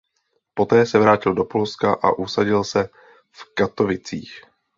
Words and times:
Poté 0.53 0.85
se 0.85 0.99
vrátil 0.99 1.33
do 1.33 1.45
Polska 1.45 1.93
a 2.03 2.13
usadil 2.17 2.63
se 2.63 2.89
v 3.31 3.53
Katovicích. 3.53 4.39